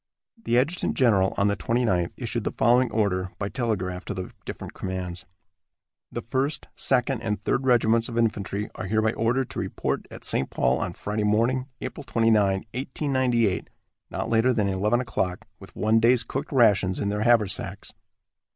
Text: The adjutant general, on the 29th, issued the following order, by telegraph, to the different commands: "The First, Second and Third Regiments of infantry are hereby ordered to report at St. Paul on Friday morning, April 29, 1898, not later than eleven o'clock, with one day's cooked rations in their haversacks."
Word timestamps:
The 0.45 0.57
adjutant 0.57 0.95
general, 0.95 1.35
on 1.37 1.47
the 1.47 1.55
29th, 1.55 2.13
issued 2.17 2.43
the 2.43 2.51
following 2.51 2.89
order, 2.91 3.29
by 3.37 3.49
telegraph, 3.49 4.03
to 4.05 4.15
the 4.15 4.31
different 4.45 4.73
commands: 4.73 5.25
"The 6.11 6.23
First, 6.23 6.67
Second 6.75 7.21
and 7.21 7.43
Third 7.43 7.67
Regiments 7.67 8.09
of 8.09 8.17
infantry 8.17 8.67
are 8.73 8.87
hereby 8.87 9.13
ordered 9.13 9.51
to 9.51 9.59
report 9.59 10.07
at 10.09 10.25
St. 10.25 10.49
Paul 10.49 10.79
on 10.79 10.93
Friday 10.93 11.23
morning, 11.23 11.67
April 11.81 12.03
29, 12.03 12.33
1898, 12.73 13.69
not 14.09 14.27
later 14.27 14.51
than 14.51 14.67
eleven 14.69 15.01
o'clock, 15.01 15.45
with 15.59 15.75
one 15.75 15.99
day's 15.99 16.23
cooked 16.23 16.51
rations 16.51 16.99
in 16.99 17.09
their 17.09 17.21
haversacks." 17.21 17.93